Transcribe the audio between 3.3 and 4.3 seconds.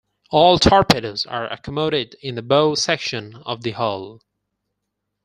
of the hull.